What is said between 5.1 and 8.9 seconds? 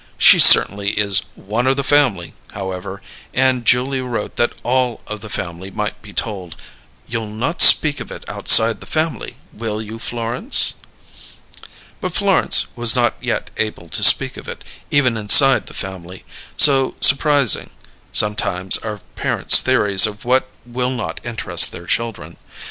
the family might be told. You'll not speak of it outside the